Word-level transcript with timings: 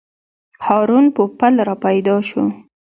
هارون 0.65 1.05
پوپل 1.15 1.53
راپیدا 1.67 2.15
شو. 2.29 2.43